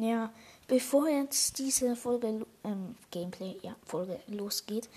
[0.00, 0.32] Ja,
[0.66, 4.88] bevor jetzt diese Folge, ähm, Gameplay, ja, Folge losgeht,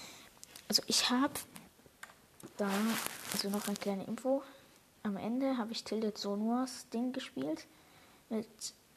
[0.69, 1.33] also ich habe
[2.55, 2.69] da,
[3.33, 4.41] also noch eine kleine Info.
[5.03, 7.67] Am Ende habe ich Tilted Zone Wars Ding gespielt
[8.29, 8.47] mit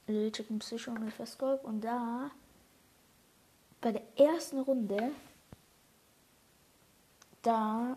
[0.07, 2.31] Lil Chicken Psycho und Festgold und da
[3.81, 5.11] bei der ersten Runde
[7.43, 7.97] da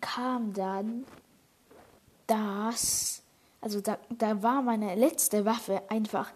[0.00, 1.04] kam dann
[2.26, 3.22] das,
[3.60, 6.30] also da, da war meine letzte Waffe einfach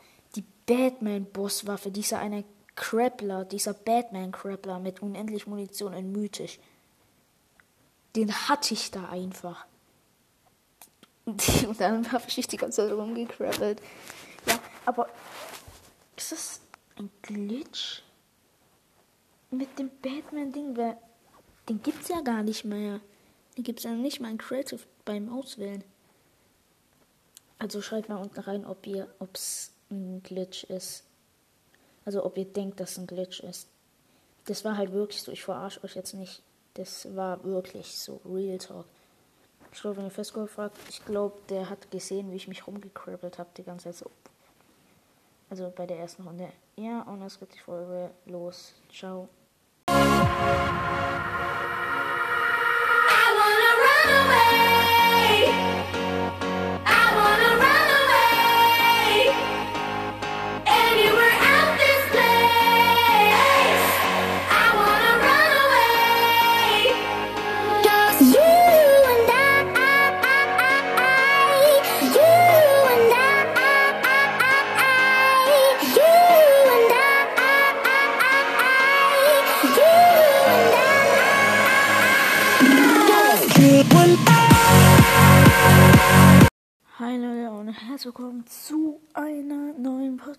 [0.72, 2.44] Batman-Boss-Waffe, dieser eine
[2.76, 6.58] Krabbler, dieser Batman-Krabbler mit unendlich Munition und mythisch.
[8.16, 9.66] Den hatte ich da einfach.
[11.26, 13.80] Und dann habe ich die ganze Zeit rumgekrabbelt.
[14.46, 15.08] Ja, aber
[16.16, 16.60] ist das
[16.96, 18.02] ein Glitch?
[19.50, 20.74] Mit dem Batman-Ding,
[21.68, 23.00] den gibt's ja gar nicht mehr.
[23.56, 25.84] Den gibt's ja nicht mal in Creative beim Auswählen.
[27.58, 31.04] Also schreibt mal unten rein, ob ihr, ob's ein Glitch ist.
[32.04, 33.68] Also ob ihr denkt, dass ein Glitch ist.
[34.46, 36.42] Das war halt wirklich so, ich verarsche euch jetzt nicht.
[36.74, 38.86] Das war wirklich so, Real Talk.
[39.72, 43.38] Ich glaube, wenn ihr Fesco fragt, ich glaube, der hat gesehen, wie ich mich rumgekrabbelt
[43.38, 44.10] habe die ganze Zeit so.
[45.48, 46.50] Also bei der ersten Runde.
[46.76, 48.74] Ja, und jetzt geht die Folge los.
[48.90, 49.28] Ciao.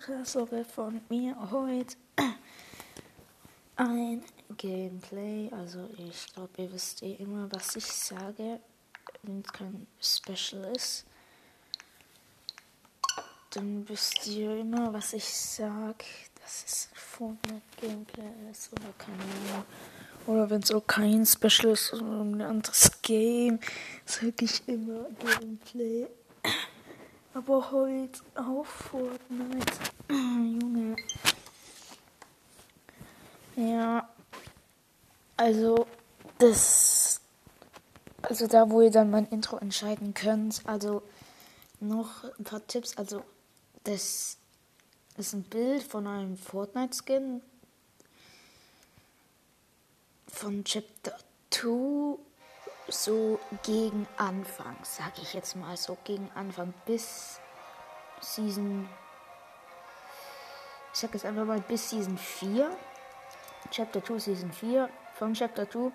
[0.05, 1.95] Podcast-Folge von mir heute.
[3.77, 4.21] Ein
[4.57, 8.59] Gameplay, also ich glaube, ihr wisst eh immer, was ich sage,
[9.21, 11.05] wenn es kein Special ist.
[13.51, 16.05] Dann wisst ihr immer, was ich sage,
[16.41, 19.65] dass es Fortnite Gameplay ist oder keine Ahnung.
[20.27, 23.59] Oder wenn es auch kein Special ist oder ein anderes Game,
[24.05, 25.05] sage ich immer
[25.39, 26.07] Gameplay.
[27.33, 29.73] Aber heute auf Fortnite.
[30.09, 30.95] Junge.
[33.55, 34.07] Ja.
[35.35, 35.87] Also,
[36.37, 37.21] das.
[38.21, 40.61] Also, da, wo ihr dann mein Intro entscheiden könnt.
[40.65, 41.01] Also,
[41.79, 42.97] noch ein paar Tipps.
[42.97, 43.23] Also,
[43.83, 44.37] das
[45.17, 47.41] ist ein Bild von einem Fortnite-Skin.
[50.27, 51.17] Von Chapter
[51.49, 52.17] 2
[52.87, 57.39] so gegen Anfang, sag ich jetzt mal so gegen Anfang bis
[58.21, 58.89] Season
[60.93, 62.69] ich sag jetzt einfach mal bis Season 4.
[63.71, 65.91] Chapter 2 Season 4, von Chapter 2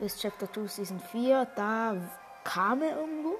[0.00, 1.94] bis Chapter 2 Season 4, da
[2.42, 3.36] kam er irgendwo.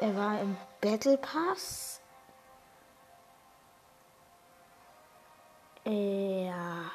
[0.00, 2.00] Er war im Battle Pass.
[5.84, 6.90] Ja.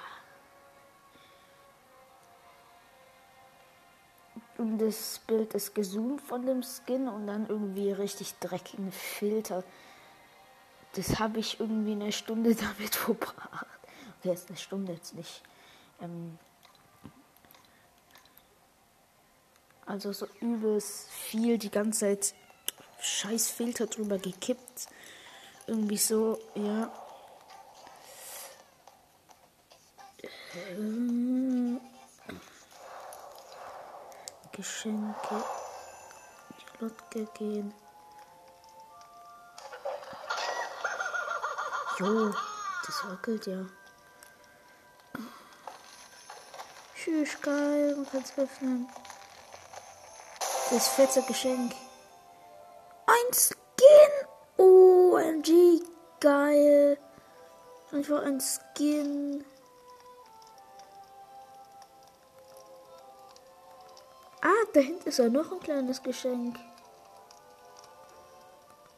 [4.58, 9.64] Und das Bild ist gezoomt von dem Skin und dann irgendwie richtig dreckigen Filter.
[10.94, 13.68] Das habe ich irgendwie eine Stunde damit verbracht.
[14.20, 15.42] Okay, ist eine Stunde jetzt nicht.
[16.02, 16.40] Ähm
[19.86, 22.34] also so übelst viel die ganze Zeit
[23.00, 24.88] scheiß Filter drüber gekippt.
[25.68, 26.92] Irgendwie so, ja.
[30.78, 31.80] Ähm
[34.56, 35.44] Geschenke
[36.50, 37.74] die Lotke gehen.
[42.00, 42.34] Jo,
[42.86, 43.66] das wackelt ja.
[46.96, 48.88] Tschüss, geil, man kann es öffnen.
[50.72, 51.74] Das fette Geschenk.
[53.08, 54.28] Ein Skin!
[54.58, 55.84] OMG,
[56.22, 56.98] geil.
[57.92, 59.46] Einfach ein Skin.
[64.76, 66.60] Da hinten ist ja noch ein kleines Geschenk.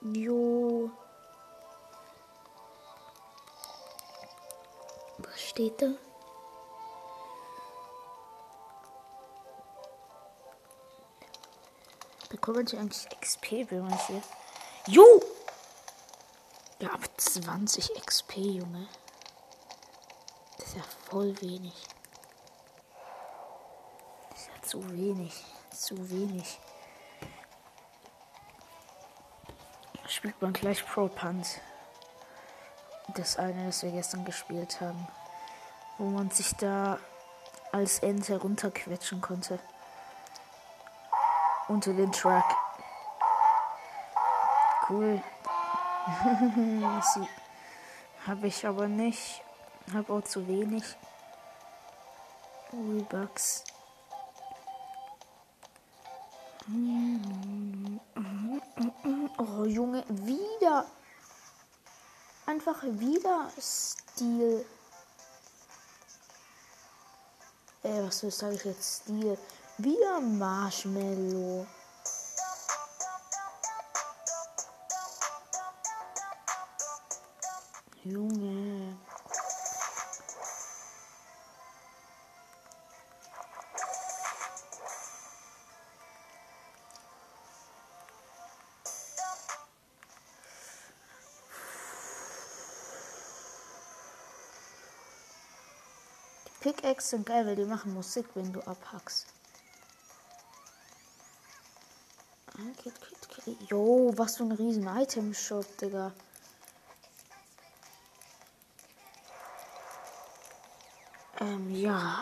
[0.01, 0.89] Jo.
[5.19, 5.89] Was steht da?
[12.29, 14.21] Bekommen Sie eigentlich XP, wenn man hier.
[14.87, 15.23] Jo!
[16.79, 18.87] Ja, aber 20 XP, Junge.
[20.57, 21.73] Das ist ja voll wenig
[24.67, 25.33] zu wenig.
[25.77, 26.59] Zu wenig.
[30.07, 31.61] Spielt man gleich Pro Punt.
[33.15, 35.07] das eine, das wir gestern gespielt haben.
[35.99, 36.97] Wo man sich da
[37.71, 39.59] als Ente runterquetschen konnte.
[41.67, 42.55] Unter den Track.
[44.89, 45.21] Cool.
[48.25, 49.43] Habe ich aber nicht.
[49.93, 50.83] Habe auch zu wenig.
[53.09, 53.63] Bucks.
[59.37, 60.85] Oh, Junge, wieder.
[62.45, 64.65] Einfach wieder Stil.
[67.83, 69.03] Äh, was sage ich jetzt?
[69.03, 69.37] Stil.
[69.77, 71.65] Wieder Marshmallow.
[78.03, 78.56] Junge.
[96.67, 99.27] Pickaxe sind geil, weil die machen Musik, wenn du abhackst.
[103.69, 106.11] Jo, was für ein riesen Item-Shop, Digga.
[111.39, 112.21] Ähm, ja.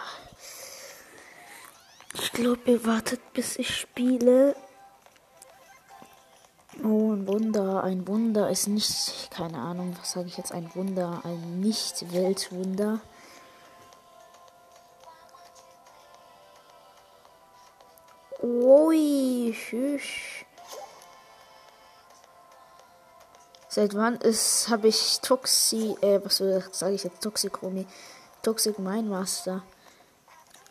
[2.13, 4.56] Ich glaube, ihr wartet, bis ich spiele.
[6.83, 7.83] Oh, ein Wunder.
[7.83, 13.01] Ein Wunder ist nicht, keine Ahnung, was sage ich jetzt, ein Wunder, ein Nicht-Weltwunder.
[19.75, 20.45] Tschüss.
[23.68, 26.38] Seit wann ist, habe ich Toxi, äh, was
[26.77, 27.88] sage ich jetzt, Toxichromie,
[28.42, 29.63] Toxic Mind Master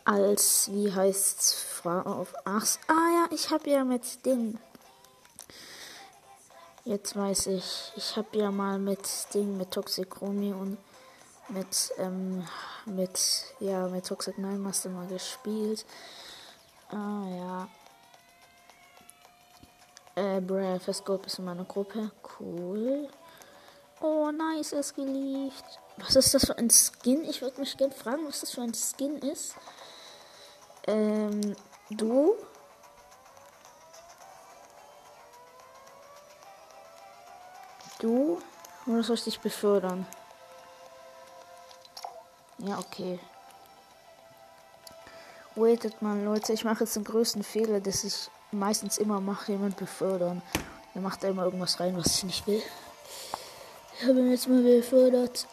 [0.05, 4.57] als, wie heißt's, Frau auf, ach, ah ja, ich habe ja mit Ding,
[6.83, 10.77] jetzt weiß ich, ich habe ja mal mit Ding, mit Toxichromie und
[11.49, 12.47] mit, ähm,
[12.85, 13.19] mit,
[13.59, 15.85] ja, mit Toxic Mind Master mal gespielt.
[16.89, 17.67] Ah ja.
[20.15, 22.11] Äh, Brave Scope ist in meiner Gruppe.
[22.39, 23.09] Cool.
[23.99, 25.79] Oh, nice, er ist geliebt.
[25.97, 27.23] Was ist das für ein Skin?
[27.25, 29.55] Ich würde mich gerne fragen, was das für ein Skin ist.
[30.87, 31.55] Ähm,
[31.89, 32.35] du?
[37.99, 38.41] Du?
[38.85, 40.05] Oder soll ich dich befördern?
[42.59, 43.19] Ja, okay.
[45.55, 46.53] Waitet mal, Leute.
[46.53, 50.41] Ich mache jetzt den größten Fehler, dass ich meistens immer mache, jemand befördern.
[50.93, 52.61] Er macht da immer irgendwas rein, was ich nicht will.
[53.99, 55.47] Ich habe ihn jetzt mal befördert.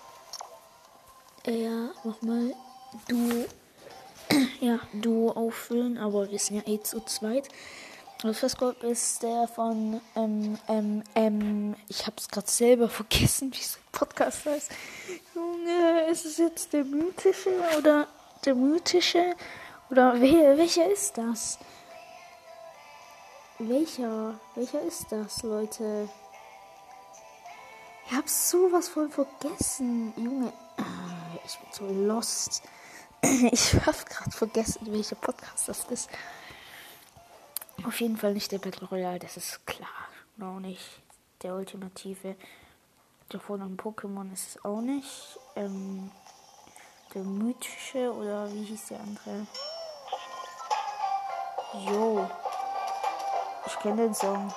[1.46, 2.54] Ja, mach mal
[3.08, 3.44] du.
[4.60, 7.48] ja, du auffüllen, aber wir sind ja eh zu zweit.
[8.22, 13.78] Der Festgold ist der von ähm, ähm, ähm, ich hab's gerade selber vergessen, wie es
[13.90, 14.70] Podcast heißt.
[15.34, 18.06] Junge, ist es jetzt der mythische oder
[18.44, 19.34] der mythische?
[19.90, 21.58] Oder wer, welcher ist das?
[23.68, 24.40] Welcher?
[24.56, 26.08] Welcher ist das, Leute?
[28.06, 30.12] Ich hab sowas voll vergessen.
[30.16, 30.52] Junge,
[31.46, 32.62] ich bin so lost.
[33.52, 36.10] Ich hab gerade vergessen, welcher Podcast das ist.
[37.84, 40.08] Auf jeden Fall nicht der Battle Royale, das ist klar.
[40.36, 41.00] Und auch nicht
[41.42, 42.34] der ultimative.
[43.32, 45.38] Der von einem Pokémon ist es auch nicht.
[45.54, 46.10] Ähm,
[47.14, 49.46] der mythische oder wie hieß der andere?
[51.86, 52.28] Jo.
[53.72, 54.52] Ich kenne den Song.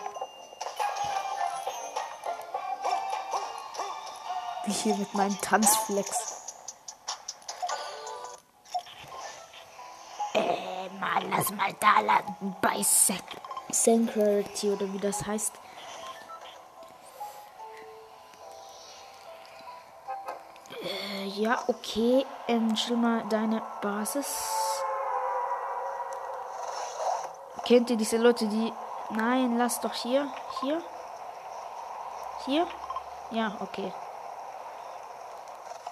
[4.65, 6.43] Wie hier mit meinem Tanzflex.
[10.33, 12.55] Äh, mal, lass mal da landen.
[12.61, 15.53] Bei Sanctuary oder wie das heißt.
[20.83, 22.25] Äh, ja, okay.
[22.47, 24.43] Ähm, schon mal deine Basis.
[27.65, 28.73] Kennt ihr diese Leute, die.
[29.09, 30.27] Nein, lass doch hier.
[30.61, 30.81] Hier.
[32.45, 32.67] Hier?
[33.31, 33.93] Ja, okay.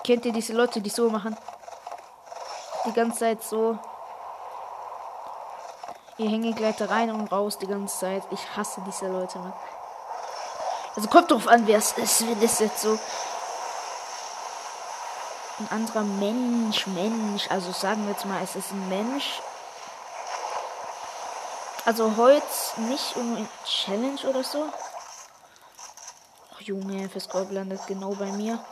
[0.04, 1.38] Kennt ihr diese Leute, die so machen?
[2.86, 3.78] Die ganze Zeit so.
[6.18, 8.24] Ihr Hängegleiter rein und raus die ganze Zeit.
[8.32, 9.54] Ich hasse diese Leute, Mann.
[10.96, 13.00] Also kommt drauf an, wer es ist, wenn es jetzt so
[15.60, 19.42] ein anderer Mensch, Mensch, also sagen wir jetzt mal, es ist ein Mensch
[21.86, 22.46] also heute
[22.90, 24.70] nicht um Challenge oder so.
[26.54, 28.64] Ach, Junge, fürs Gold landet genau bei mir.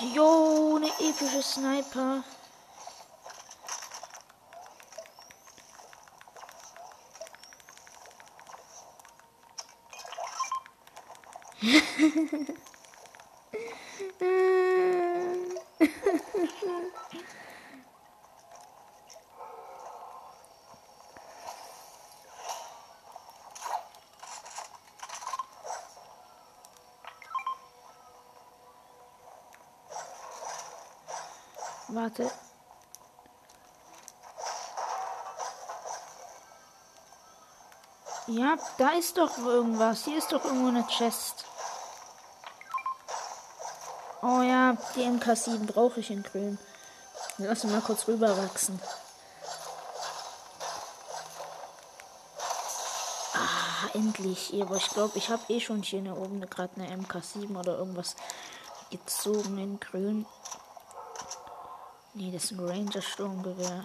[0.00, 2.22] Jo, eine epische Sniper.
[32.06, 32.30] Warte.
[38.28, 40.04] Ja, da ist doch irgendwas.
[40.04, 41.46] Hier ist doch irgendwo eine Chest.
[44.22, 46.58] Oh ja, die MK7 brauche ich in grün.
[47.38, 48.80] Lass mal kurz rüberwachsen.
[53.34, 54.54] Ah, endlich.
[54.62, 58.14] Aber ich glaube, ich habe eh schon hier oben gerade eine MK7 oder irgendwas
[58.92, 60.24] gezogen in grün.
[62.18, 63.84] Nee, das ist ein Ranger-Sturmgewehr.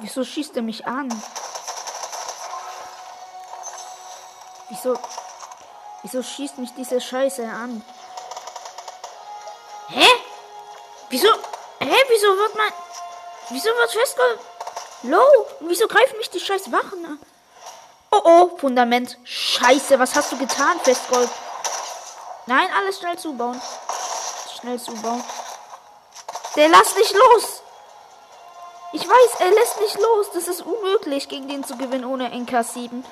[0.00, 1.08] Wieso schießt er mich an?
[4.68, 4.98] Wieso?
[6.02, 7.84] Wieso schießt mich diese Scheiße an?
[9.88, 10.06] Hä?
[11.08, 11.28] Wieso?
[11.80, 11.96] Hä?
[12.08, 12.72] Wieso wird man.
[13.50, 14.44] Wieso wird festgehalten?
[15.02, 15.46] Low?
[15.60, 17.18] Und wieso greifen mich die scheiß Wachen an?
[18.10, 19.16] Oh oh, Fundament.
[19.24, 21.30] Scheiße, was hast du getan, Festgold?
[22.46, 23.60] Nein, alles schnell zubauen.
[24.58, 25.22] Schnell zubauen.
[26.56, 27.57] Der lass nicht los.
[29.00, 30.26] Ich weiß, er lässt nicht los.
[30.34, 33.04] Das ist unmöglich, gegen den zu gewinnen ohne NK7.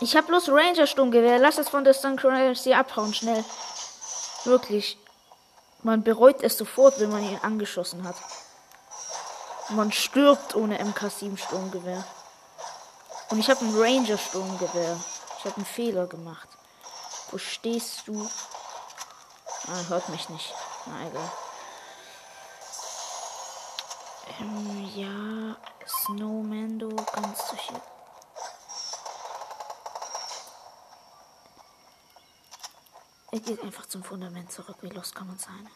[0.00, 1.38] Ich habe bloß Ranger-Sturmgewehr.
[1.38, 3.42] Lass es von der Synchronicity abhauen, schnell.
[4.44, 4.98] Wirklich.
[5.82, 8.16] Man bereut es sofort, wenn man ihn angeschossen hat.
[9.70, 12.04] Man stirbt ohne MK7-Sturmgewehr.
[13.30, 15.00] Und ich habe ein Ranger-Sturmgewehr.
[15.38, 16.48] Ich habe einen Fehler gemacht.
[17.30, 18.28] Wo stehst du?
[19.68, 20.52] Ah, hört mich nicht.
[20.84, 21.32] Na, egal.
[24.26, 27.80] Ähm, ja, Snowmando, ganz sicher.
[33.32, 34.76] Er geht einfach zum Fundament zurück.
[34.80, 35.68] Wie los kann man sein?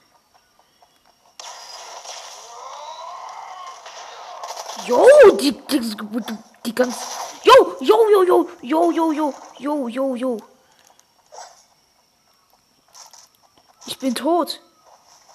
[4.87, 5.05] Jo,
[5.41, 6.97] die, die, die, die ganz.
[7.43, 10.37] Jo, jo, jo, jo, jo, jo, jo, jo, jo, jo.
[13.87, 14.61] Ich bin tot.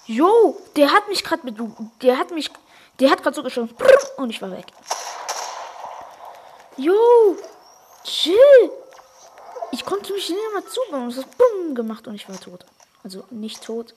[0.06, 1.58] Jo, der hat mich gerade mit.
[2.00, 2.50] Der hat mich
[3.00, 3.76] der hat gerade so geschossen.
[4.16, 4.66] Und ich war weg.
[6.76, 7.36] Jo.
[8.04, 8.70] Chill.
[9.72, 11.08] Ich konnte mich nicht mal zubauen.
[11.08, 12.64] Es hat bumm gemacht und ich war tot.
[13.02, 13.94] Also nicht tot.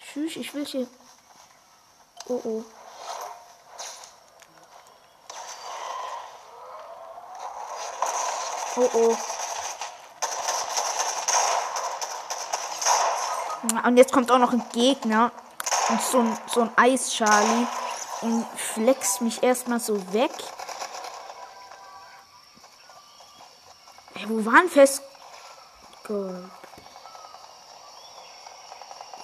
[0.00, 0.86] Tschüss, ich will hier.
[2.28, 2.64] Oh oh.
[8.76, 9.16] Oh oh.
[13.86, 15.32] Und jetzt kommt auch noch ein Gegner
[15.88, 17.66] und so ein, so ein Eis-Charlie
[18.22, 20.32] und flex mich erstmal so weg.
[24.14, 25.02] Hey, wo waren fest?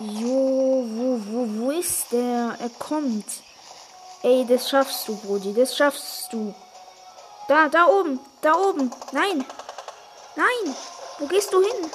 [0.00, 2.56] Jo, wo, wo, wo ist der?
[2.58, 3.26] Er kommt.
[4.22, 5.54] Ey, das schaffst du, Brody.
[5.54, 6.54] Das schaffst du.
[7.48, 8.20] Da, da oben.
[8.40, 8.90] Da oben.
[9.12, 9.44] Nein.
[10.36, 10.76] Nein.
[11.18, 11.90] Wo gehst du hin?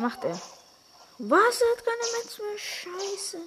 [0.00, 0.38] Macht er?
[1.18, 1.60] Was?
[1.60, 2.58] Er hat keine Metz mehr.
[2.58, 3.38] Scheiße.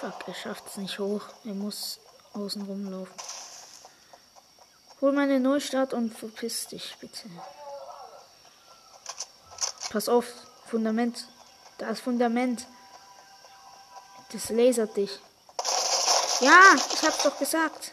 [0.00, 1.22] Fuck, er schafft es nicht hoch.
[1.44, 2.00] Er muss
[2.34, 3.14] außen rumlaufen.
[5.00, 7.28] Hol meine Neustart und verpiss dich, bitte.
[9.90, 10.26] Pass auf,
[10.66, 11.26] Fundament.
[11.78, 12.66] Da ist Fundament.
[14.32, 15.20] Das lasert dich.
[16.40, 17.92] Ja, ich hab's doch gesagt.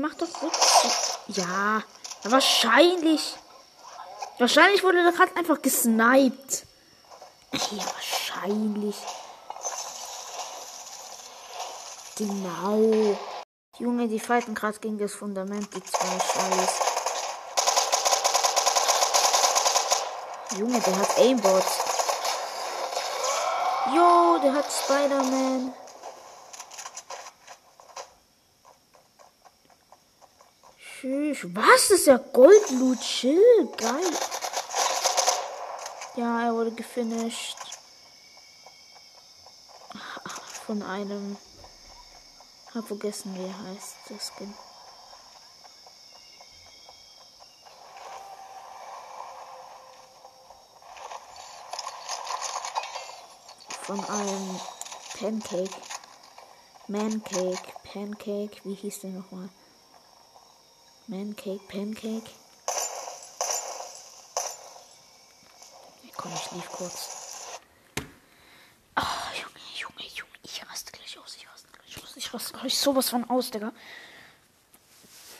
[0.00, 0.92] Mach doch Rückzug.
[1.26, 1.82] Ja,
[2.22, 3.34] wahrscheinlich.
[4.38, 6.64] Wahrscheinlich wurde er gerade einfach gesniped.
[7.52, 8.94] Ja, wahrscheinlich.
[12.16, 13.18] Genau.
[13.80, 16.74] Junge, die fighten gerade gegen das Fundament, die zwei Scheiß.
[20.58, 21.64] Junge, der hat Aimbot.
[23.92, 25.74] Jo, der hat Spider-Man.
[31.38, 31.54] Tschüss.
[31.54, 31.88] Was?
[31.88, 33.00] Das ist ja Goldloot.
[33.00, 33.68] Chill.
[33.76, 34.12] Geil.
[36.16, 37.56] Ja, er wurde gefinisht.
[40.66, 41.36] Von einem.
[42.74, 43.96] Hab vergessen, wie er heißt.
[44.08, 44.54] Das Skin.
[53.82, 54.60] Von einem
[55.18, 55.80] Pancake.
[56.88, 57.72] Mancake.
[57.84, 58.60] Pancake.
[58.64, 59.48] Wie hieß der nochmal?
[61.08, 62.30] Mancake, Pancake.
[66.02, 67.08] Ja, komm, ich lief kurz.
[68.94, 70.32] Ah, Junge, Junge, Junge.
[70.42, 71.34] Ich raste gleich aus.
[71.38, 72.16] Ich raste gleich aus.
[72.16, 73.72] Ich raste gleich sowas von aus, Digga.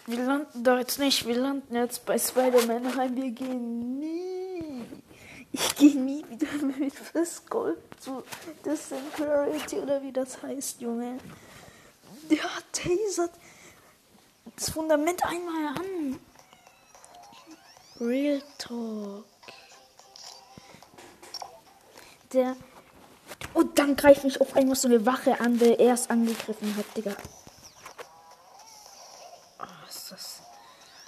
[0.06, 1.26] Wir landen da jetzt nicht.
[1.26, 3.14] Wir landen jetzt bei Spider-Man heim.
[3.14, 4.87] Wir gehen nie.
[5.52, 8.25] Ich gehe nie wieder mit fürs Gold zu
[8.64, 11.18] Singularity oder wie das heißt, Junge.
[12.30, 13.32] Der hat tasert
[14.59, 16.19] das Fundament einmal an.
[18.00, 19.25] Real Talk.
[22.33, 22.57] Der.
[23.55, 27.17] Und dann greift mich auf einmal so eine Wache an, der erst angegriffen hat, Digga.
[29.61, 30.43] Oh, ist das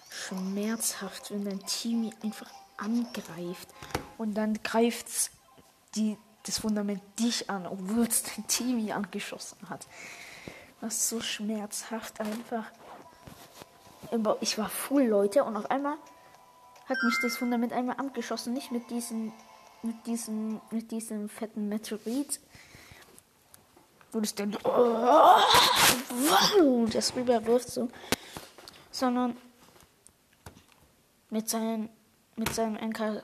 [0.08, 3.68] schmerzhaft, wenn dein Team einfach angreift.
[4.16, 5.06] Und dann greift
[5.96, 9.86] die, das Fundament dich an, obwohl es dein Team angeschossen hat.
[10.80, 12.64] Das ist so schmerzhaft einfach
[14.40, 15.96] ich war full, Leute, und auf einmal
[16.88, 19.32] hat mich das Fundament einmal angeschossen, nicht mit diesem,
[19.82, 22.40] mit diesem, mit diesem fetten Meteorit,
[24.12, 25.36] wo das dann oh,
[26.92, 27.88] das rüberwirft so,
[28.90, 29.36] sondern
[31.30, 31.88] mit seinem,
[32.36, 33.22] mit seinem NK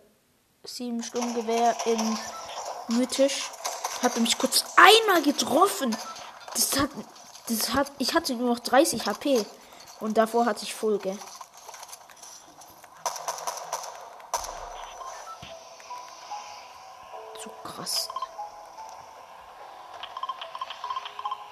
[0.63, 3.51] 7 Sturmgewehr in mythisch
[4.03, 5.97] hat er mich kurz einmal getroffen.
[6.55, 6.91] Das hat,
[7.49, 9.45] das hat, ich hatte nur noch 30 HP.
[10.01, 11.17] Und davor hatte ich Folge.
[17.41, 18.09] Zu krass.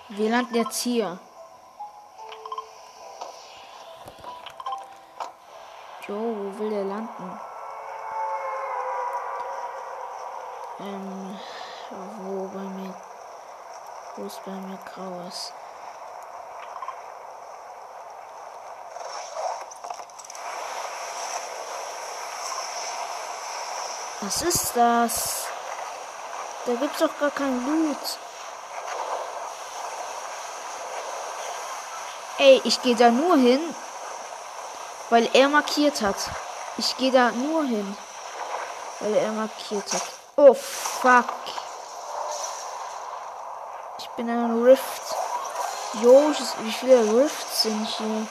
[0.08, 1.18] Wir landen jetzt hier.
[6.06, 7.40] Jo, wo will der landen?
[10.80, 11.38] Ähm,
[12.20, 12.94] wo bei mir,
[14.16, 15.54] wo es bei mir grau ist.
[24.24, 25.44] Was ist das?
[26.64, 28.18] Da gibt's doch gar kein Loot.
[32.38, 33.60] Ey, ich gehe da nur hin,
[35.10, 36.16] weil er markiert hat.
[36.78, 37.96] Ich gehe da nur hin,
[39.00, 40.02] weil er markiert hat.
[40.36, 41.26] Oh, fuck.
[43.98, 45.02] Ich bin in einem Rift.
[46.02, 46.32] Jo,
[46.62, 48.26] wie viele Rifts sind hier?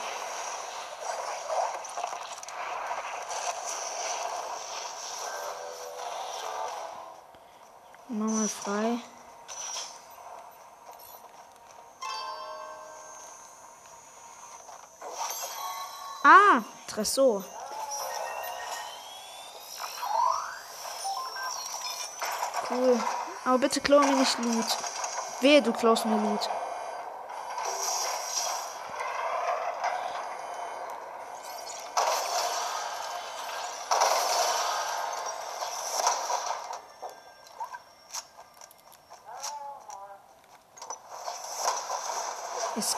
[16.94, 17.42] Tresor.
[22.70, 23.00] Cool.
[23.44, 24.78] Aber bitte klau mir nicht Loot.
[25.40, 26.48] Wehe, du klaust mir Loot.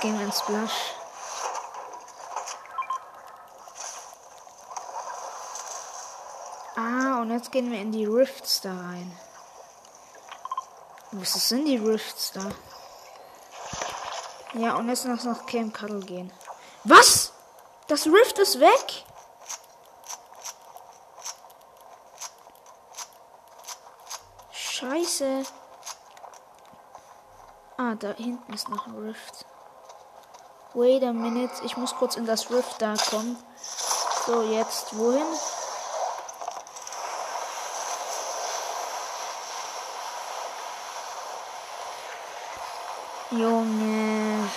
[0.02, 0.94] Gehen wir ins Splash.
[6.76, 9.16] Ah, und jetzt gehen wir in die Rifts da rein.
[11.12, 12.50] Was sind die Rifts da?
[14.54, 16.32] Ja, und jetzt noch nach Camp Cuddle gehen.
[16.84, 17.32] Was?
[17.88, 19.04] Das Rift ist weg?
[24.50, 25.42] Scheiße.
[27.76, 29.44] Ah, da hinten ist noch ein Rift.
[30.74, 31.52] Wait a minute.
[31.64, 33.36] Ich muss kurz in das Rift da kommen.
[34.26, 35.26] So, jetzt wohin?
[43.38, 44.48] Junge.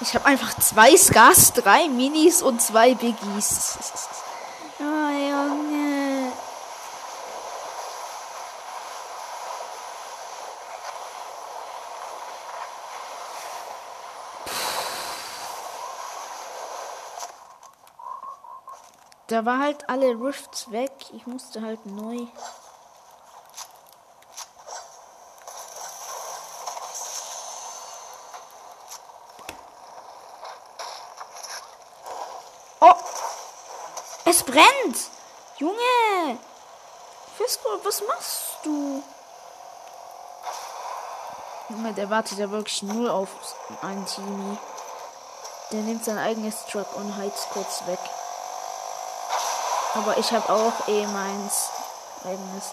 [0.00, 3.78] Ich habe einfach zwei Scars, drei Minis und zwei Biggies.
[4.78, 6.32] Oh, Junge.
[19.26, 20.92] Da war halt alle Rifts weg.
[21.12, 22.26] Ich musste halt neu.
[34.30, 35.10] es brennt.
[35.58, 36.38] Junge.
[37.36, 39.02] Festgold, was machst du?
[41.68, 43.28] Junge, der wartet ja wirklich nur auf
[43.82, 44.58] einen Teenie.
[45.72, 48.00] Der nimmt sein eigenes Truck und heizt kurz weg.
[49.94, 51.70] Aber ich habe auch eh meins
[52.24, 52.72] eigenes.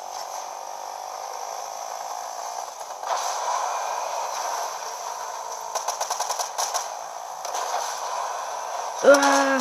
[9.04, 9.58] Ah.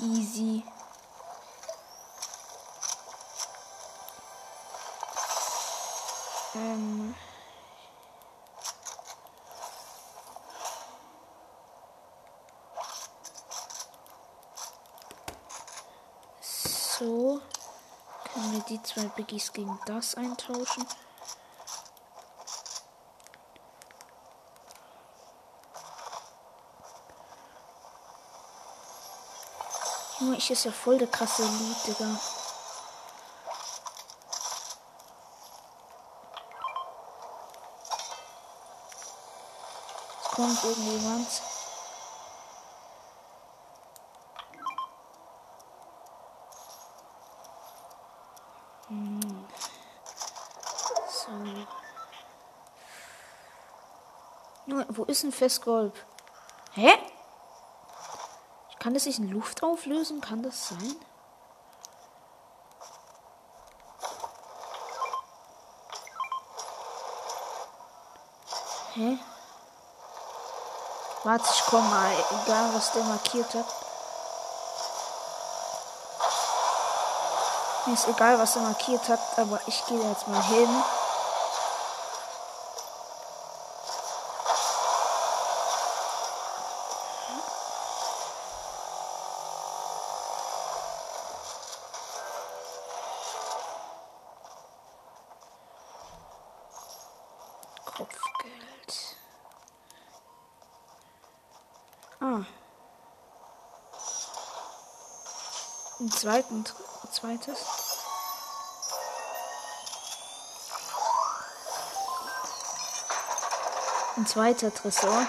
[0.00, 0.62] Easy.
[6.54, 7.14] Ähm.
[16.40, 17.40] So.
[18.32, 20.86] Können wir die zwei Biggies gegen das eintauschen?
[30.20, 32.18] Junge, ich ist ja voll der krasse Loot, Digga.
[40.34, 41.28] Kommt irgendjemand.
[48.88, 49.46] Hm.
[51.08, 51.30] So.
[51.30, 51.66] Junge,
[54.66, 55.94] wo ist ein Festgolb?
[56.72, 56.92] Hä?
[58.78, 60.20] Kann es sich in Luft auflösen?
[60.20, 60.96] Kann das sein?
[68.94, 69.18] Hä?
[71.24, 72.12] Warte, ich komm mal.
[72.44, 73.66] Egal, was der markiert hat.
[77.86, 80.68] Mir ist egal, was er markiert hat, aber ich gehe jetzt mal hin.
[97.84, 99.16] Kopfgeld.
[102.20, 102.44] Ah.
[106.00, 106.64] Ein zweiten,
[107.10, 107.58] zweites.
[114.16, 115.26] Ein zweiter Tresor.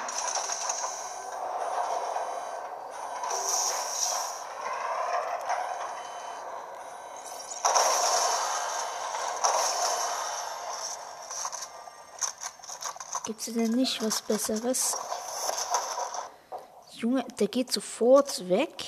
[13.25, 14.95] Gibt es denn nicht was Besseres?
[16.91, 18.85] Junge, der geht sofort weg.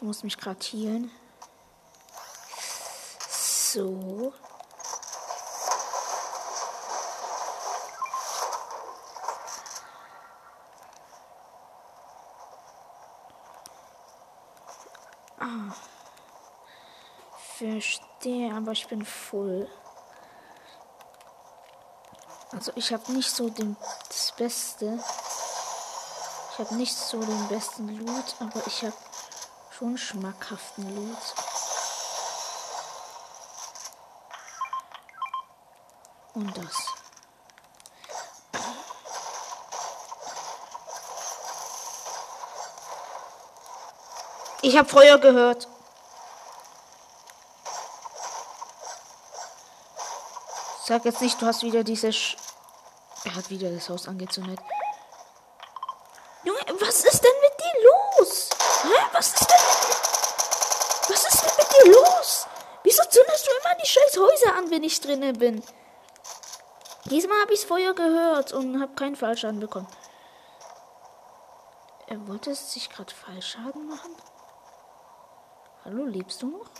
[0.00, 1.10] Ich muss mich gerade healen.
[3.28, 4.32] So.
[15.38, 15.74] Ah.
[17.58, 19.68] Verstehe, aber ich bin voll.
[22.52, 23.76] Also ich habe nicht so den,
[24.08, 24.98] das Beste.
[26.52, 28.96] Ich habe nicht so den besten Loot, aber ich habe
[29.80, 31.16] schon schmackhaften Loot.
[36.34, 36.76] Und das.
[44.62, 45.66] Ich habe Feuer gehört.
[50.84, 52.12] Sag jetzt nicht, du hast wieder diese.
[52.12, 52.36] Sch
[53.24, 54.58] er hat wieder das Haus angezündet.
[56.44, 58.50] Junge, was ist denn mit dir los?
[58.90, 59.06] Hä?
[59.12, 59.96] Was ist denn mit dir?
[61.08, 62.46] Was ist denn mit dir los?
[62.82, 65.62] Wieso zündest du immer die scheiß Häuser an, wenn ich drinnen bin?
[67.04, 69.88] Diesmal habe ich Feuer gehört und habe keinen Fallschaden bekommen.
[72.08, 74.16] Er wollte sich gerade Fallschaden machen?
[75.84, 76.70] Hallo, lebst du noch?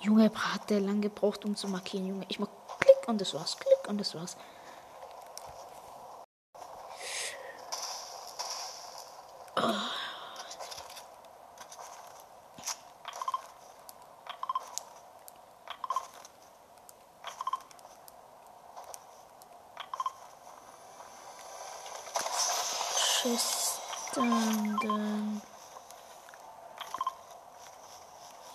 [0.00, 2.26] Junge, hat der lang gebraucht, um zu markieren, Junge.
[2.28, 2.48] Ich mach
[2.80, 3.56] Klick und das war's.
[3.56, 4.36] Klick und das war's.
[9.64, 9.88] Oh.
[24.12, 25.40] Standen.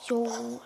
[0.07, 0.61] Jo.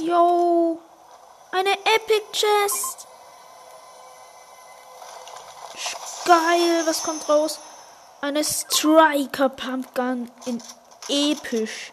[0.00, 0.80] Yo.
[1.52, 3.06] Eine Epic Chest.
[6.24, 7.60] Geil, was kommt raus?
[8.20, 10.62] Eine Striker Pumpgun in
[11.08, 11.92] episch.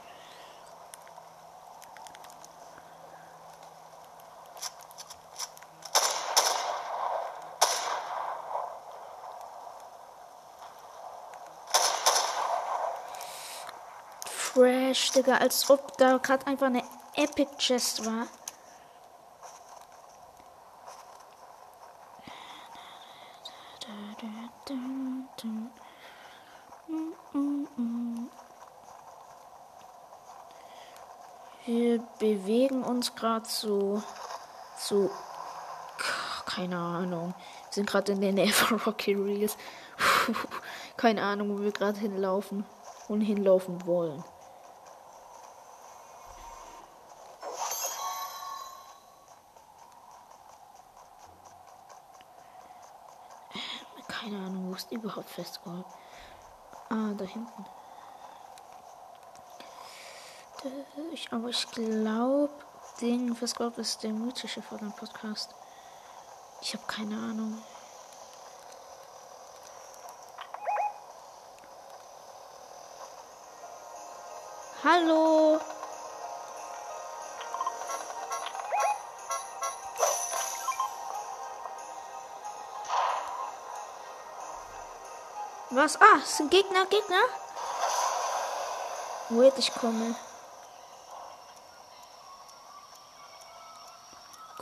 [14.26, 16.84] Fresh, Digga, als ob da gerade einfach eine
[17.15, 18.28] Epic Chest war.
[31.65, 34.02] Wir bewegen uns gerade so,
[34.78, 35.12] so,
[36.45, 37.34] keine Ahnung.
[37.38, 39.58] Wir sind gerade in den Ever Rocky Reels.
[40.97, 42.65] keine Ahnung, wo wir gerade hinlaufen
[43.10, 44.23] und hinlaufen wollen.
[54.08, 55.86] Keine Ahnung, wo ist überhaupt festgeholt?
[56.89, 57.65] Ah, da hinten.
[61.13, 62.50] Ich, aber ich glaube,
[63.02, 65.54] den, glaubt ist der mythische von dem Podcast.
[66.62, 67.62] Ich habe keine Ahnung.
[74.84, 75.60] Hallo.
[85.78, 85.96] Was?
[86.02, 87.22] Ah, es sind Gegner, Gegner.
[89.30, 90.16] Wait, ich komme.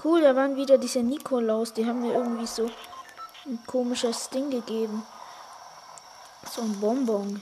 [0.04, 1.72] Cool, da waren wieder diese Nikolaus.
[1.72, 2.70] Die haben mir irgendwie so
[3.46, 5.08] ein komisches Ding gegeben.
[6.54, 7.42] So ein Bonbon.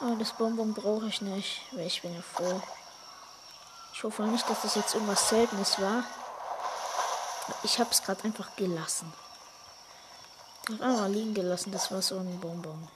[0.00, 2.60] Aber das Bonbon brauche ich nicht, weil ich bin ja voll.
[3.94, 6.04] Ich hoffe nicht, dass das jetzt irgendwas Seltenes war.
[7.62, 9.10] Ich habe es gerade einfach gelassen.
[10.68, 11.72] Ich habe einfach liegen gelassen.
[11.72, 12.88] Das war so ein Bonbon.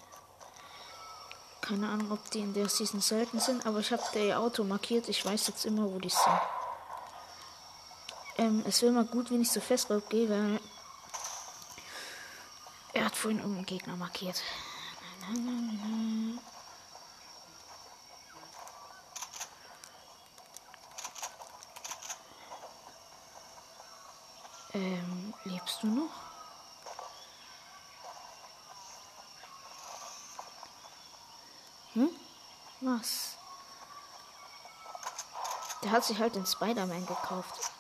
[1.63, 5.09] Keine Ahnung, ob die in der Season selten sind, aber ich habe der Auto markiert.
[5.09, 6.41] Ich weiß jetzt immer, wo die sind.
[8.37, 10.61] Ähm, es wäre mal gut, wenn ich so fest gehe, weil
[12.93, 14.43] er hat vorhin irgendeinen Gegner markiert.
[24.75, 26.32] Ähm, lebst du noch?
[32.85, 33.37] Was?
[35.85, 37.71] Der hat sich halt den Spider-Man gekauft.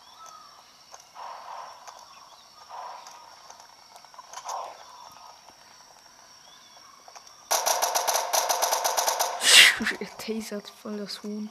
[10.19, 11.51] Tasert voll das Huhn.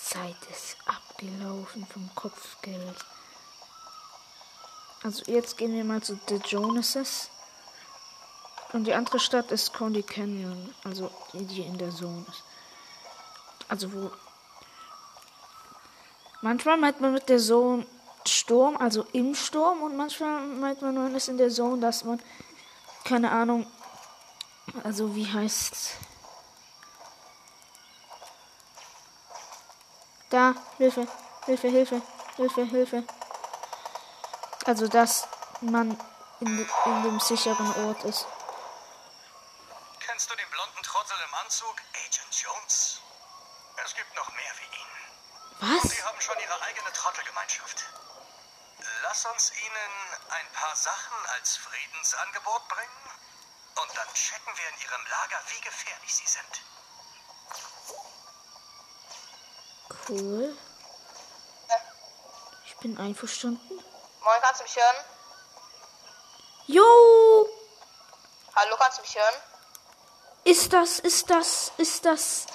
[0.00, 3.04] Zeit ist abgelaufen vom Kopfgeld.
[5.02, 7.30] Also jetzt gehen wir mal zu The Jonases.
[8.74, 10.74] Und die andere Stadt ist Coney Canyon.
[10.82, 12.42] Also die, in der Zone ist.
[13.68, 14.10] Also wo.
[16.40, 17.86] Manchmal meint man mit der Zone
[18.26, 19.82] Sturm, also im Sturm.
[19.82, 22.20] Und manchmal meint man, man ist in der Zone, dass man,
[23.04, 23.64] keine Ahnung,
[24.82, 25.92] also wie heißt's?
[30.30, 31.06] Da, Hilfe,
[31.46, 32.02] Hilfe, Hilfe,
[32.34, 33.04] Hilfe, Hilfe.
[34.66, 35.28] Also, dass
[35.60, 35.96] man
[36.40, 38.26] in, in dem sicheren Ort ist.
[40.14, 41.76] Kennst du den blonden Trottel im Anzug?
[41.92, 43.00] Agent Jones?
[43.84, 45.76] Es gibt noch mehr wie ihn.
[45.76, 45.90] Was?
[45.90, 47.84] Sie haben schon ihre eigene Trottelgemeinschaft.
[49.02, 53.10] Lass uns ihnen ein paar Sachen als Friedensangebot bringen
[53.76, 56.62] und dann checken wir in ihrem Lager, wie gefährlich sie sind.
[60.08, 60.56] Cool.
[62.64, 63.84] Ich bin einverstanden.
[64.20, 65.04] Moin, kannst du mich hören?
[66.66, 67.48] Jo!
[68.54, 69.53] Hallo, kannst du mich hören?
[70.44, 72.46] Ist das, ist das, ist das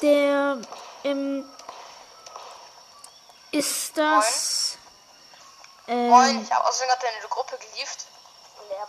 [0.00, 0.60] der,
[1.04, 1.48] ähm,
[3.52, 4.78] ist das,
[5.86, 8.06] Moin, ähm, ich habe außerdem gerade deine Gruppe gelieft.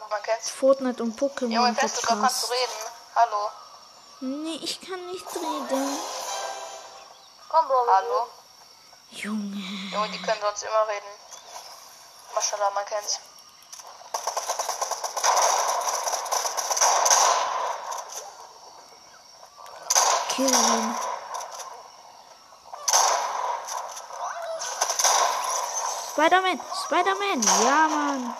[0.09, 0.49] Man kennt's.
[0.49, 2.91] Fortnite und Junge, Pokémon fest, du kannst du reden.
[3.15, 3.51] Hallo.
[4.21, 5.99] Nee, ich kann nicht reden.
[7.49, 7.85] Komm, Bro.
[7.87, 8.27] Hallo.
[9.09, 9.57] Junge.
[9.91, 11.07] Junge, die können sonst immer reden.
[12.33, 13.19] Maschallah, man kennt's.
[20.35, 20.95] kill ihn.
[26.11, 28.35] Spider-Man, Spider-Man, ja, Mann.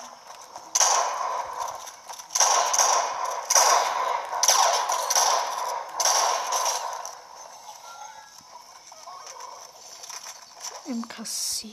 [10.86, 11.72] Im Kassi.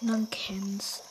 [0.00, 1.05] Man kennt's.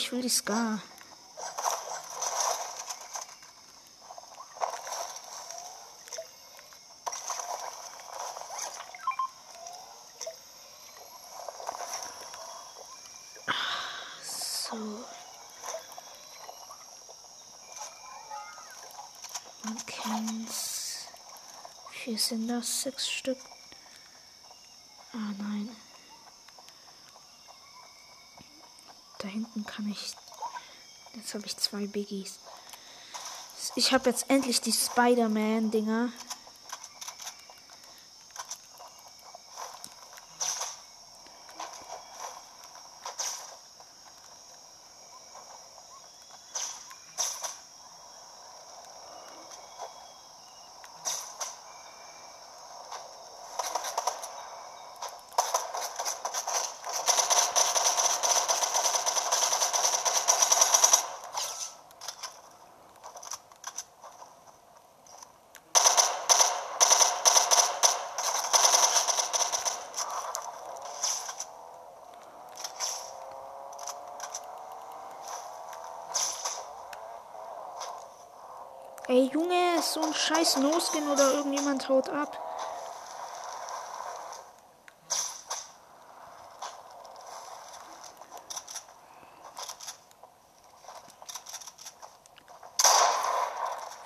[0.00, 0.80] Ich will die Scar.
[22.16, 23.38] Sind das, sechs Stück.
[25.12, 25.74] Ah nein.
[29.18, 30.14] Da hinten kann ich.
[31.30, 32.40] Jetzt habe ich zwei Biggies.
[33.76, 36.10] Ich habe jetzt endlich die Spider-Man-Dinger.
[79.10, 79.28] Ey,
[79.90, 82.36] Junge, so ein scheiß No-Skin oder irgendjemand haut ab.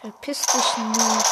[0.01, 1.27] Verpiss dich nicht.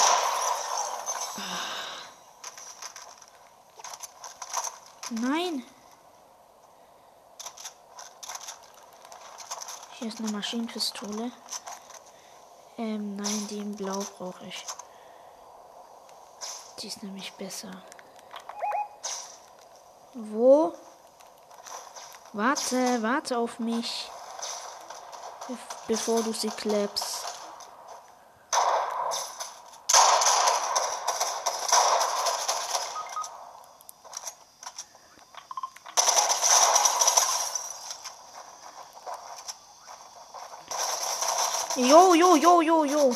[5.11, 5.63] Nein.
[9.99, 11.31] Hier ist eine Maschinenpistole.
[12.83, 14.67] Ähm, nein, die in Blau brauche ich.
[16.81, 17.71] Die ist nämlich besser.
[20.15, 20.75] Wo?
[22.33, 24.11] Warte, warte auf mich.
[25.47, 27.12] Be bevor du sie klappst.
[41.93, 43.13] Jo, jo, jo, jo, jo.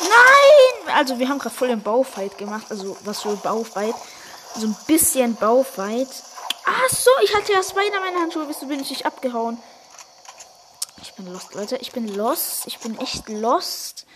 [0.00, 0.79] Nein!
[0.94, 2.66] Also wir haben gerade voll den Baufight gemacht.
[2.70, 3.94] Also was für Baufight.
[4.56, 6.08] So ein bisschen Baufight.
[6.64, 8.48] Ach so, ich hatte ja Spider-Man-Handschuhe.
[8.48, 9.58] Wieso bin ich nicht abgehauen?
[11.02, 11.76] Ich bin lost, Leute.
[11.76, 12.66] Ich bin lost.
[12.66, 14.06] Ich bin echt lost.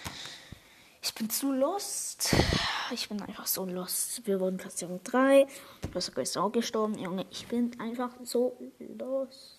[1.03, 2.35] Ich bin zu lost.
[2.91, 4.27] Ich bin einfach so lost.
[4.27, 5.47] Wir wurden Platzierung 3.
[5.91, 6.99] Blossaka ist auch gestorben.
[6.99, 9.59] Junge, ich bin einfach so lost.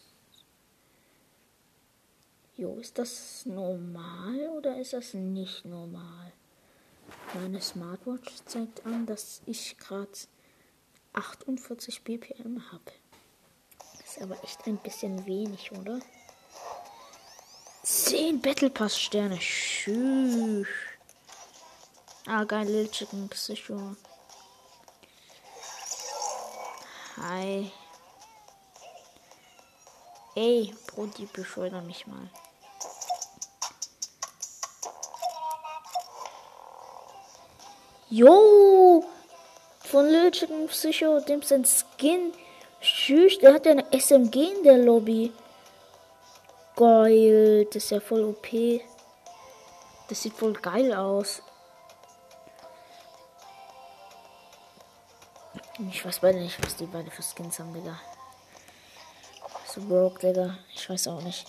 [2.58, 6.32] Jo, ist das normal oder ist das nicht normal?
[7.34, 10.10] Meine Smartwatch zeigt an, dass ich gerade
[11.14, 12.92] 48 BPM habe.
[14.04, 16.00] Ist aber echt ein bisschen wenig, oder?
[17.84, 19.38] 10 Battle Pass Sterne.
[19.40, 20.68] Tschüss.
[22.26, 23.96] Ah, geil, Lil Chicken Psycho.
[27.18, 27.72] Hi.
[30.36, 32.30] Ey, Brody, befördere mich mal.
[38.10, 39.04] Jo!
[39.86, 42.34] von Little Chicken Psycho, dem sein Skin.
[42.82, 45.32] Tschüss, der hat ja eine SMG in der Lobby.
[46.76, 48.48] Geil, das ist ja voll OP.
[50.10, 51.42] Das sieht voll geil aus.
[55.90, 58.00] Ich weiß beide nicht, was die beide für Skins haben, Digga.
[59.68, 60.58] So broke, Digga.
[60.74, 61.46] Ich weiß auch nicht.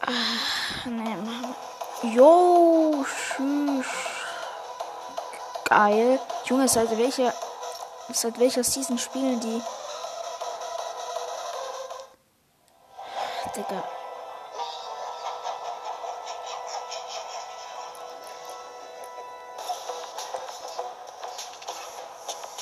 [0.00, 1.51] Ah, nee, Mann.
[2.02, 3.86] Jo, tschüss.
[5.66, 6.18] Geil.
[6.46, 7.32] Junge, seit welcher,
[8.12, 9.62] seit welcher Season spielen die?
[13.54, 13.84] Digga.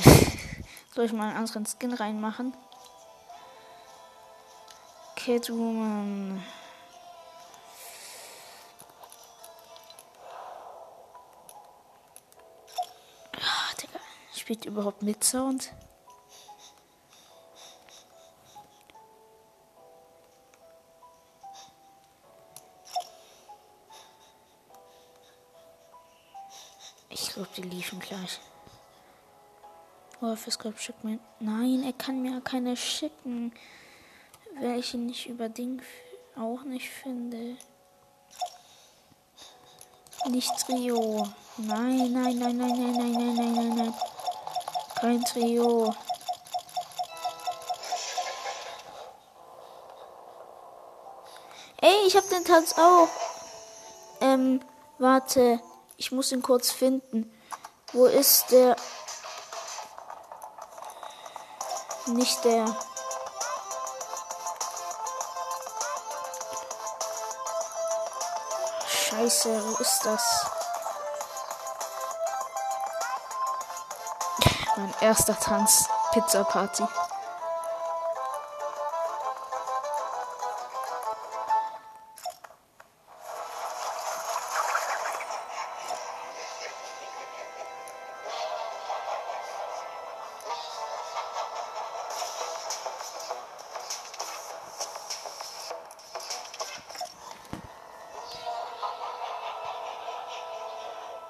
[0.94, 2.54] Soll ich mal einen anderen Skin reinmachen?
[5.16, 6.42] Catwoman.
[6.42, 6.59] Ah,
[14.50, 15.72] Spielt überhaupt mit Sound?
[27.10, 28.40] Ich glaube, die liefen gleich.
[30.20, 31.20] Oh, Club schickt mir.
[31.38, 33.52] Nein, er kann mir keine schicken.
[34.60, 35.80] Ihn nicht über Ding
[36.34, 37.56] auch nicht finde.
[40.28, 41.28] Nicht Trio.
[41.56, 43.94] Nein, nein, nein, nein, nein, nein, nein, nein, nein, nein.
[45.00, 45.94] Kein Trio.
[51.80, 53.08] Ey, ich hab den Tanz auch.
[54.20, 54.60] Ähm,
[54.98, 55.60] warte.
[55.96, 57.32] Ich muss ihn kurz finden.
[57.94, 58.76] Wo ist der?
[62.06, 62.66] Nicht der.
[68.86, 70.59] Scheiße, wo ist das?
[74.80, 75.86] Mein erster Tanz.
[76.14, 76.84] Pizza Party.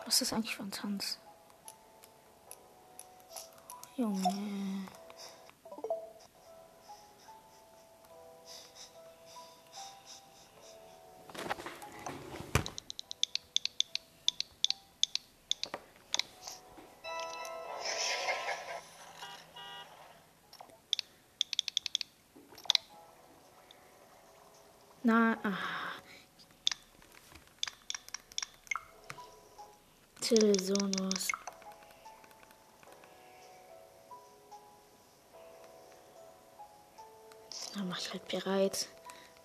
[0.06, 1.18] Was ist eigentlich für ein Tanz?
[4.00, 4.18] よね
[25.04, 25.52] なあ。
[30.20, 31.39] チルゾノス
[38.30, 38.88] bereit.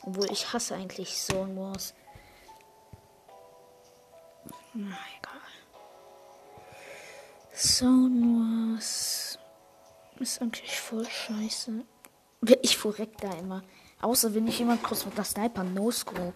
[0.02, 1.94] Obwohl ich hasse eigentlich Zone Wars.
[4.74, 5.42] Na, egal.
[7.54, 9.40] Zone Wars
[10.20, 11.84] ist eigentlich voll scheiße.
[12.62, 13.64] Ich verreck da immer.
[14.02, 16.34] Außer wenn ich jemand kurz mit der Sniper No-Scope.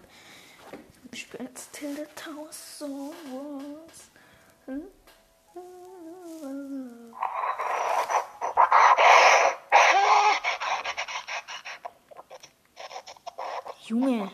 [1.12, 3.49] Ich bin jetzt Tilde Taus Zone Wars.
[13.90, 14.30] 凶诶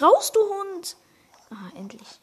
[0.00, 0.96] Raus, du Hund.
[1.50, 2.20] Ah, endlich.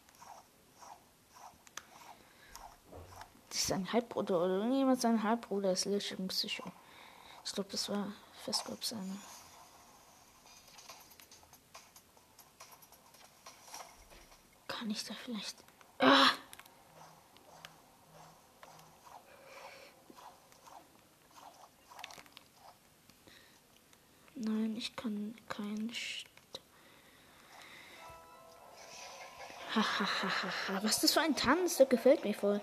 [3.49, 6.71] Das ist ein Halbbruder oder irgendjemand sein Halbbruder ist Little Psycho.
[7.43, 8.11] Ich glaube, das war
[8.43, 9.17] Festgrupp seine.
[14.67, 15.55] Kann ich da vielleicht.
[29.75, 30.83] Hahaha.
[30.83, 31.77] Was ist das für ein Tanz?
[31.77, 32.61] Der gefällt mir voll.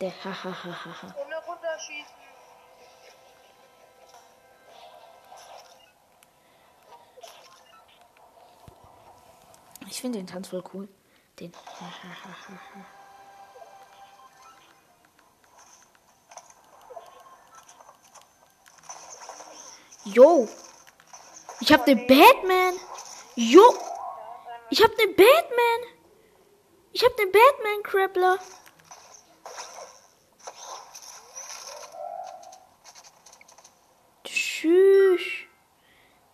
[0.00, 1.14] Der Hahaha.
[1.16, 2.14] Ohne runterschießen.
[9.88, 10.88] Ich finde den Tanz voll cool.
[11.40, 12.86] Den Hahaha.
[20.04, 20.48] Yo.
[21.60, 22.74] Ich hab den Batman.
[23.34, 23.62] Yo.
[24.70, 25.89] Ich hab den Batman.
[27.00, 28.38] Ich hab den Batman Krabbler.
[34.22, 35.22] Tschüss.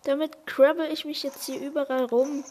[0.03, 2.43] Damit crabble ich mich jetzt hier überall rum.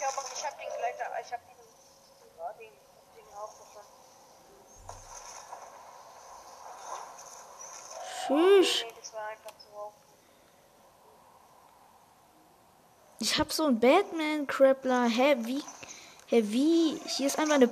[0.00, 1.56] Ja, aber ich hab den Gleiter, ich hab den,
[2.36, 2.72] ja, den,
[3.14, 3.94] den auch gefunden.
[8.26, 8.82] Tschüss.
[8.82, 9.92] Nee, das war einfach so auf.
[13.66, 15.04] Einen Batman Krabbler.
[15.08, 15.62] Hä, wie?
[16.26, 17.00] Hä, wie?
[17.06, 17.70] Hier ist einfach eine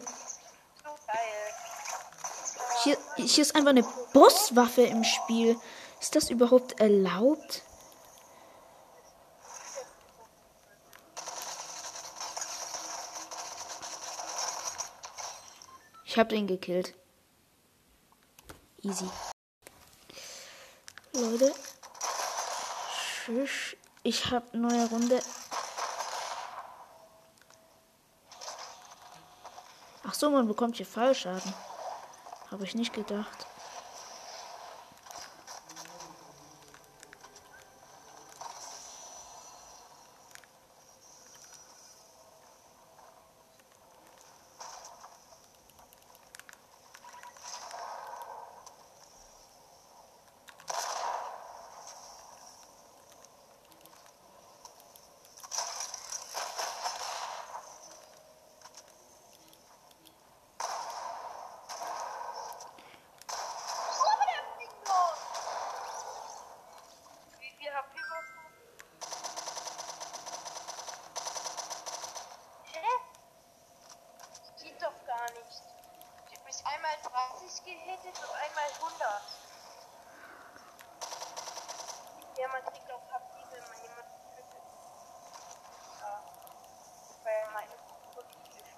[2.82, 5.56] hier, hier ist einfach eine Bosswaffe im Spiel.
[6.00, 7.62] Ist das überhaupt erlaubt?
[16.04, 16.94] Ich hab den gekillt.
[18.82, 19.08] Easy.
[21.12, 21.54] Leute.
[23.24, 23.76] Tschüss.
[24.02, 25.20] Ich hab neue Runde.
[30.06, 31.54] Ach so, man bekommt hier Fallschaden.
[32.50, 33.46] Habe ich nicht gedacht.
[67.40, 68.40] Wie viel HP hast du?
[72.72, 72.86] Hä?
[74.38, 75.62] Das geht doch gar nicht.
[76.30, 79.22] Ich hab mich einmal 30 gehittet und einmal 100.
[82.38, 84.64] Ja, man kriegt auch HP, wenn man jemanden tötet.
[86.00, 86.14] Ja.
[87.24, 87.76] Weil meine
[88.14, 88.74] wirklich ist.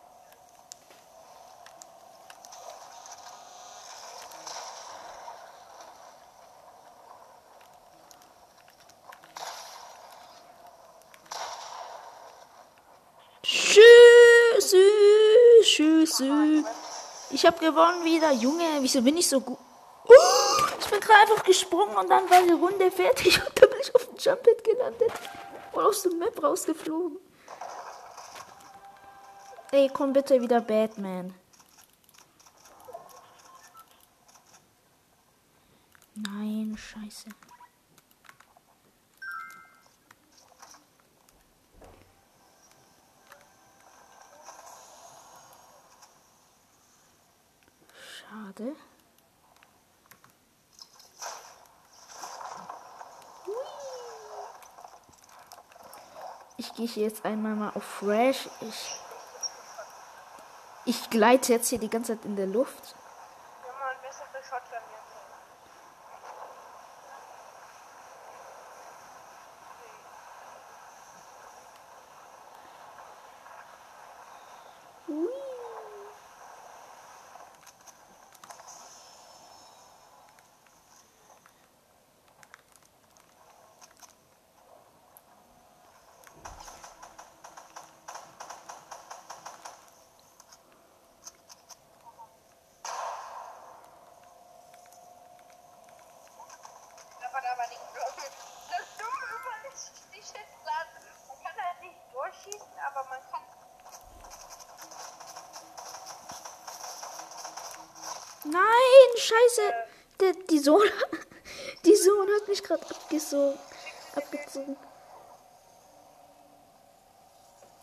[15.62, 16.64] Tschüss, tschüss.
[17.30, 18.32] Ich habe gewonnen wieder.
[18.32, 19.58] Junge, wieso bin ich so gut?
[20.08, 23.78] Oh, ich bin gerade einfach gesprungen und dann war die Runde fertig und da bin
[23.80, 25.12] ich auf dem Jumpet gelandet
[25.72, 27.18] und aus dem Map rausgeflogen.
[29.72, 31.34] Ey, komm bitte wieder Batman.
[36.14, 37.28] Nein, scheiße.
[48.37, 48.76] Schade.
[56.59, 58.49] Ich gehe hier jetzt einmal mal auf Fresh.
[58.61, 59.01] Ich,
[60.84, 62.95] ich gleite jetzt hier die ganze Zeit in der Luft.
[63.62, 65.07] Wenn man bessere Shotgun jetzt.
[97.18, 98.32] Da war aber nicht wirklich.
[98.70, 101.01] Das Dumme über ist, die Schildplatte.
[101.26, 103.43] Man kann halt nicht durchschießen, aber man kann.
[108.45, 109.74] Nein, scheiße.
[110.20, 110.90] Der, die Sohn,
[111.84, 113.56] die Sohn hat mich gerade abgezogen.
[114.16, 114.76] abgezogen.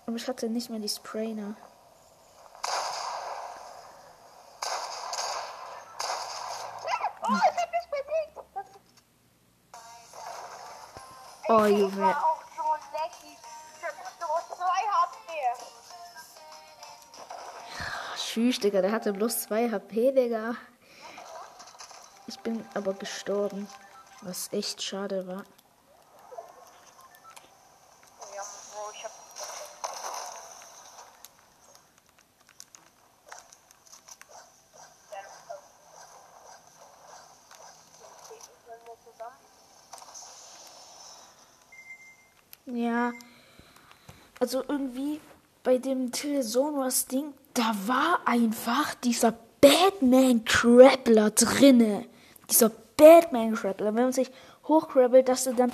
[0.05, 1.55] Aber ich hatte nicht mehr die Sprayer.
[11.47, 12.17] Oh, ich hab Junge.
[18.17, 20.55] Tschüss, Digga, der hatte bloß 2 HP, Digga.
[22.44, 23.68] Bin aber gestorben.
[24.22, 25.44] Was echt schade war.
[42.66, 43.12] Ja.
[44.39, 45.22] Also irgendwie
[45.64, 52.08] bei dem Telesonos Ding, da war einfach dieser Batman Krabbler drinne.
[52.50, 53.96] Dieser Batman Krabbler.
[53.96, 54.32] Wenn man sich
[54.68, 55.72] hochkrabbelt, dass er dann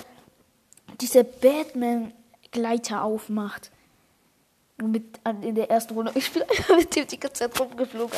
[1.00, 2.12] diese Batman
[2.50, 3.70] Gleiter aufmacht.
[4.82, 6.12] Mit in der ersten Runde.
[6.14, 8.16] Ich bin einfach mit dem die Zeit rumgeflogen.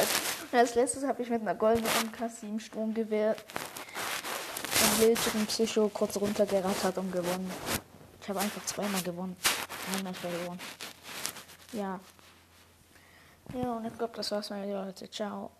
[0.52, 6.98] Und als letztes habe ich mit einer goldenen MK7 Stromgewehr den Bildschirm Psycho kurz runtergerattert
[6.98, 7.50] und gewonnen.
[8.20, 9.36] Ich habe einfach zweimal gewonnen.
[9.96, 10.60] Einmal verloren.
[11.72, 11.98] Ja.
[13.54, 15.10] Ja, und ich glaube, das war's mal, Leute.
[15.10, 15.50] Ciao.